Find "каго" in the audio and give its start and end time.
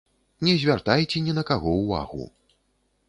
1.53-1.75